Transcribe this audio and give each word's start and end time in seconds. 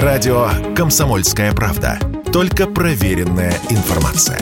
Радио 0.00 0.48
«Комсомольская 0.74 1.52
правда». 1.52 1.98
Только 2.32 2.66
проверенная 2.66 3.52
информация. 3.68 4.40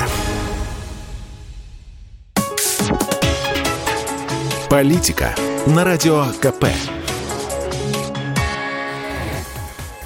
Политика 4.71 5.35
на 5.67 5.83
Радио 5.83 6.27
КП. 6.41 6.67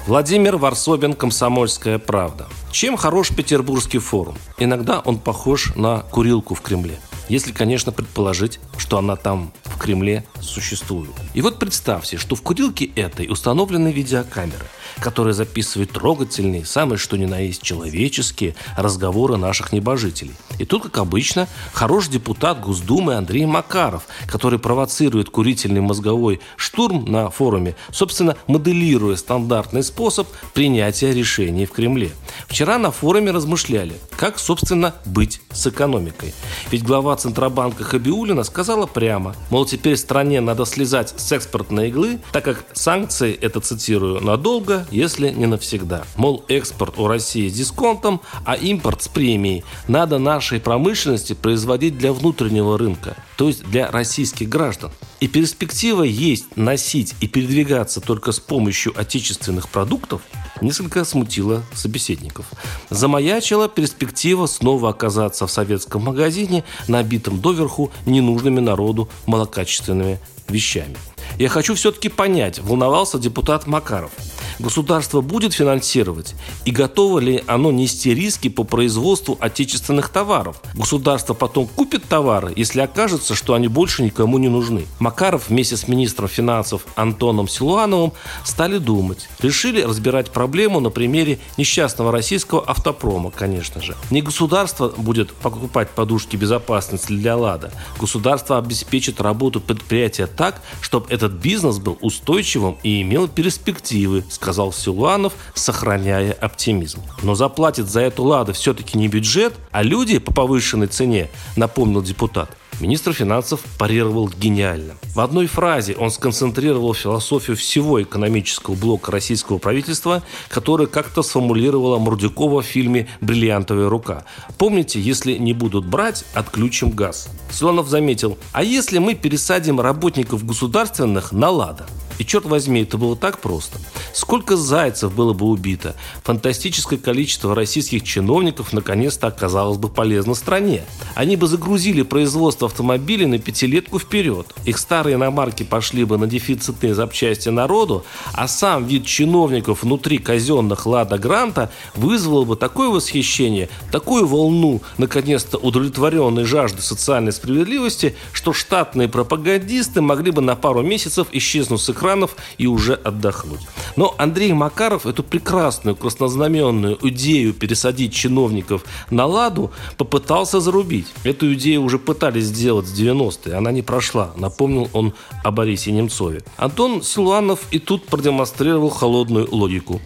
Владимир 0.07 0.57
Варсобин, 0.57 1.13
«Комсомольская 1.13 1.99
правда». 1.99 2.47
Чем 2.71 2.97
хорош 2.97 3.29
Петербургский 3.29 3.99
форум? 3.99 4.39
Иногда 4.57 4.99
он 4.99 5.19
похож 5.19 5.75
на 5.75 5.99
курилку 5.99 6.55
в 6.55 6.61
Кремле. 6.61 6.97
Если, 7.29 7.51
конечно, 7.51 7.91
предположить, 7.91 8.59
что 8.77 8.97
она 8.97 9.15
там 9.15 9.51
в 9.75 9.77
Кремле 9.77 10.23
существует. 10.41 11.11
И 11.33 11.41
вот 11.41 11.59
представьте, 11.59 12.17
что 12.17 12.35
в 12.35 12.41
курилке 12.41 12.85
этой 12.95 13.29
установлены 13.29 13.91
видеокамеры, 13.91 14.65
которые 14.99 15.33
записывают 15.33 15.91
трогательные, 15.91 16.65
самые 16.65 16.97
что 16.97 17.17
ни 17.17 17.25
на 17.25 17.39
есть 17.39 17.61
человеческие 17.61 18.55
разговоры 18.77 19.35
наших 19.35 19.73
небожителей. 19.73 20.33
И 20.57 20.65
тут, 20.65 20.83
как 20.83 20.97
обычно, 20.99 21.47
хороший 21.73 22.11
депутат 22.11 22.61
Госдумы 22.61 23.15
Андрей 23.15 23.45
Макаров, 23.45 24.03
который 24.27 24.59
провоцирует 24.59 25.29
курительный 25.29 25.81
мозговой 25.81 26.39
штурм 26.55 27.05
на 27.11 27.29
форуме, 27.29 27.75
собственно, 27.91 28.37
моделируя 28.47 29.17
стандартный 29.17 29.83
способ 29.83 30.27
принятия 30.53 31.13
решений 31.13 31.65
в 31.65 31.71
Кремле. 31.71 32.11
Вчера 32.47 32.77
на 32.77 32.91
форуме 32.91 33.31
размышляли, 33.31 33.95
как, 34.15 34.39
собственно, 34.39 34.95
быть 35.05 35.41
с 35.51 35.67
экономикой. 35.67 36.33
Ведь 36.71 36.83
глава 36.83 37.15
Центробанка 37.17 37.83
Хабиулина 37.83 38.43
сказала 38.43 38.85
прямо, 38.85 39.35
мол, 39.49 39.64
теперь 39.65 39.97
стране 39.97 40.41
надо 40.41 40.65
слезать 40.65 41.13
с 41.17 41.31
экспортной 41.31 41.89
иглы, 41.89 42.19
так 42.31 42.43
как 42.43 42.65
санкции, 42.73 43.33
это 43.33 43.59
цитирую, 43.59 44.21
надолго, 44.21 44.85
если 44.91 45.29
не 45.29 45.45
навсегда. 45.45 46.03
Мол, 46.15 46.43
экспорт 46.47 46.97
у 46.97 47.07
России 47.07 47.49
с 47.49 47.53
дисконтом, 47.53 48.21
а 48.45 48.55
импорт 48.55 49.03
с 49.03 49.07
премией. 49.07 49.63
Надо 49.87 50.17
нашей 50.17 50.59
промышленности 50.59 51.33
производить 51.33 51.97
для 51.97 52.13
внутреннего 52.13 52.77
рынка, 52.77 53.15
то 53.37 53.47
есть 53.47 53.63
для 53.65 53.91
российских 53.91 54.49
граждан. 54.49 54.91
И 55.19 55.27
перспектива 55.27 56.03
есть 56.03 56.57
носить 56.57 57.15
и 57.21 57.27
передвигаться 57.27 58.01
только 58.01 58.31
с 58.31 58.39
помощью 58.39 58.93
отечественных 58.99 59.69
продуктов 59.69 60.21
несколько 60.61 61.05
смутила 61.05 61.63
собеседников. 61.73 62.45
Замаячила 62.89 63.69
перспектива 63.69 64.45
снова 64.45 64.89
оказаться 64.89 65.47
в 65.47 65.51
советском 65.51 66.03
магазине, 66.03 66.63
набитом 66.87 67.39
доверху 67.39 67.91
ненужными 68.05 68.59
народу 68.59 69.09
малокачественными 69.25 70.19
вещами. 70.49 70.97
Я 71.39 71.49
хочу 71.49 71.75
все-таки 71.75 72.09
понять, 72.09 72.59
волновался 72.59 73.17
депутат 73.17 73.67
Макаров– 73.67 74.11
государство 74.59 75.21
будет 75.21 75.53
финансировать 75.53 76.35
и 76.65 76.71
готово 76.71 77.19
ли 77.19 77.43
оно 77.47 77.71
нести 77.71 78.13
риски 78.13 78.49
по 78.49 78.63
производству 78.63 79.37
отечественных 79.39 80.09
товаров. 80.09 80.61
Государство 80.73 81.33
потом 81.33 81.67
купит 81.67 82.04
товары, 82.05 82.53
если 82.55 82.81
окажется, 82.81 83.35
что 83.35 83.53
они 83.53 83.67
больше 83.67 84.03
никому 84.03 84.37
не 84.37 84.49
нужны. 84.49 84.85
Макаров 84.99 85.49
вместе 85.49 85.77
с 85.77 85.87
министром 85.87 86.27
финансов 86.27 86.85
Антоном 86.95 87.47
Силуановым 87.47 88.13
стали 88.43 88.77
думать. 88.77 89.27
Решили 89.39 89.81
разбирать 89.81 90.31
проблему 90.31 90.79
на 90.79 90.89
примере 90.89 91.39
несчастного 91.57 92.11
российского 92.11 92.63
автопрома, 92.63 93.31
конечно 93.31 93.81
же. 93.81 93.95
Не 94.11 94.21
государство 94.21 94.89
будет 94.89 95.33
покупать 95.33 95.89
подушки 95.89 96.35
безопасности 96.35 97.11
для 97.11 97.35
«Лада». 97.35 97.71
Государство 97.99 98.57
обеспечит 98.57 99.21
работу 99.21 99.59
предприятия 99.59 100.27
так, 100.27 100.61
чтобы 100.81 101.07
этот 101.09 101.33
бизнес 101.33 101.79
был 101.79 101.97
устойчивым 102.01 102.77
и 102.83 103.01
имел 103.01 103.27
перспективы, 103.27 104.23
сказал 104.29 104.71
Силуанов, 104.71 105.33
сохраняя 105.53 106.33
оптимизм. 106.33 107.01
Но 107.23 107.35
заплатит 107.35 107.89
за 107.89 108.01
эту 108.01 108.23
«Лада» 108.23 108.53
все-таки 108.53 108.97
не 108.97 109.07
бюджет, 109.07 109.53
а 109.71 109.83
люди 109.83 110.19
по 110.19 110.33
повышенной 110.33 110.87
цене, 110.87 111.29
напомнил 111.55 112.01
депутат. 112.05 112.55
Министр 112.79 113.13
финансов 113.13 113.61
парировал 113.77 114.29
гениально. 114.29 114.95
В 115.13 115.19
одной 115.21 115.47
фразе 115.47 115.95
он 115.95 116.11
сконцентрировал 116.11 116.93
философию 116.93 117.55
всего 117.55 118.01
экономического 118.01 118.75
блока 118.75 119.11
российского 119.11 119.57
правительства, 119.57 120.23
который 120.49 120.87
как-то 120.87 121.23
сформулировала 121.23 121.97
Мурдюкова 121.97 122.61
в 122.61 122.65
фильме 122.65 123.07
«Бриллиантовая 123.21 123.89
рука». 123.89 124.25
Помните, 124.57 124.99
если 124.99 125.37
не 125.37 125.53
будут 125.53 125.85
брать, 125.85 126.25
отключим 126.33 126.91
газ. 126.91 127.29
Слонов 127.49 127.87
заметил, 127.87 128.37
а 128.51 128.63
если 128.63 128.99
мы 128.99 129.15
пересадим 129.15 129.79
работников 129.79 130.45
государственных 130.45 131.31
на 131.31 131.49
«Лада»? 131.49 131.85
И 132.17 132.25
черт 132.25 132.45
возьми, 132.45 132.83
это 132.83 132.97
было 132.97 133.15
так 133.15 133.39
просто. 133.39 133.79
Сколько 134.13 134.55
зайцев 134.55 135.13
было 135.13 135.33
бы 135.33 135.45
убито? 135.47 135.95
Фантастическое 136.23 136.97
количество 136.97 137.53
российских 137.53 138.03
чиновников 138.03 138.73
наконец-то 138.73 139.27
оказалось 139.27 139.77
бы 139.77 139.89
полезно 139.89 140.35
стране. 140.35 140.83
Они 141.15 141.35
бы 141.35 141.47
загрузили 141.47 142.01
производство 142.03 142.67
автомобилей 142.67 143.25
на 143.25 143.39
пятилетку 143.39 143.99
вперед. 143.99 144.47
Их 144.65 144.77
старые 144.77 145.15
иномарки 145.15 145.63
пошли 145.63 146.05
бы 146.05 146.17
на 146.17 146.27
дефицитные 146.27 146.95
запчасти 146.95 147.49
народу, 147.49 148.05
а 148.33 148.47
сам 148.47 148.85
вид 148.85 149.05
чиновников 149.05 149.83
внутри 149.83 150.17
казенных 150.17 150.85
«Лада 150.85 151.17
Гранта» 151.17 151.71
вызвал 151.95 152.45
бы 152.45 152.55
такое 152.55 152.89
восхищение, 152.89 153.69
такую 153.91 154.25
волну, 154.25 154.81
наконец-то 154.97 155.57
удовлетворенной 155.57 156.45
жажды 156.45 156.81
социальной 156.81 157.31
справедливости, 157.31 158.15
что 158.31 158.53
штатные 158.53 159.07
пропагандисты 159.07 160.01
могли 160.01 160.31
бы 160.31 160.41
на 160.41 160.55
пару 160.55 160.81
месяцев 160.81 161.27
исчезнуть 161.31 161.81
с 161.81 161.89
экранов 162.05 162.35
и 162.57 162.67
уже 162.67 162.93
отдохнуть. 162.93 163.61
Но 163.95 164.13
Андрей 164.17 164.53
Макаров 164.53 165.05
эту 165.05 165.23
прекрасную 165.23 165.95
краснознаменную 165.95 166.97
идею 167.09 167.53
пересадить 167.53 168.13
чиновников 168.13 168.83
на 169.09 169.25
ладу 169.25 169.71
попытался 169.97 170.59
зарубить. 170.59 171.07
Эту 171.23 171.53
идею 171.53 171.83
уже 171.83 171.97
пытались 171.97 172.45
сделать 172.45 172.87
в 172.87 172.93
90-е, 172.93 173.55
она 173.55 173.71
не 173.71 173.81
прошла, 173.81 174.31
напомнил 174.37 174.89
он 174.93 175.13
о 175.43 175.51
Борисе 175.51 175.91
Немцове. 175.91 176.43
Антон 176.57 177.01
Силуанов 177.01 177.59
и 177.71 177.79
тут 177.79 178.05
продемонстрировал 178.05 178.89
холодную 178.89 179.47
логику. 179.51 180.01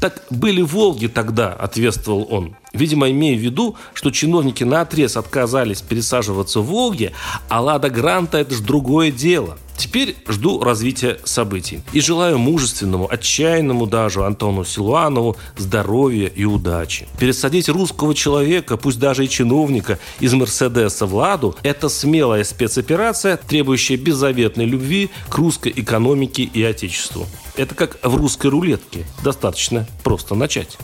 Так 0.00 0.24
были 0.30 0.62
«Волги» 0.62 1.06
тогда, 1.06 1.52
ответствовал 1.52 2.26
он. 2.30 2.56
Видимо, 2.74 3.08
имея 3.10 3.38
в 3.38 3.40
виду, 3.40 3.76
что 3.94 4.10
чиновники 4.10 4.64
на 4.64 4.82
отрез 4.82 5.16
отказались 5.16 5.80
пересаживаться 5.80 6.60
в 6.60 6.66
«Волге», 6.66 7.12
а 7.48 7.60
«Лада 7.60 7.88
Гранта»– 7.88 8.38
это 8.38 8.54
же 8.54 8.62
другое 8.62 9.12
дело. 9.12 9.56
Теперь 9.76 10.16
жду 10.28 10.62
развития 10.62 11.18
событий. 11.24 11.80
И 11.92 12.00
желаю 12.00 12.38
мужественному, 12.38 13.10
отчаянному 13.10 13.86
даже 13.86 14.24
Антону 14.24 14.64
Силуанову 14.64 15.36
здоровья 15.56 16.26
и 16.28 16.44
удачи. 16.44 17.08
Пересадить 17.18 17.68
русского 17.68 18.14
человека, 18.14 18.76
пусть 18.76 18.98
даже 18.98 19.24
и 19.24 19.28
чиновника, 19.28 19.98
из 20.20 20.32
Мерседеса 20.32 21.06
в 21.06 21.14
Ладу– 21.14 21.56
это 21.62 21.88
смелая 21.88 22.44
спецоперация, 22.44 23.36
требующая 23.36 23.96
беззаветной 23.96 24.64
любви 24.64 25.10
к 25.28 25.36
русской 25.36 25.72
экономике 25.74 26.44
и 26.44 26.62
отечеству. 26.62 27.26
Это 27.56 27.74
как 27.74 27.98
в 28.02 28.14
русской 28.16 28.48
рулетке. 28.48 29.04
Достаточно 29.22 29.86
просто 30.02 30.34
начать. 30.34 30.76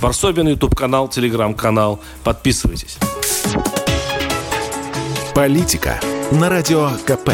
Варсобин, 0.00 0.48
YouTube-канал, 0.48 1.08
Телеграм-канал. 1.08 2.00
Подписывайтесь. 2.22 2.98
Политика 5.34 6.00
на 6.30 6.48
Радио 6.48 6.90
КП. 7.06 7.30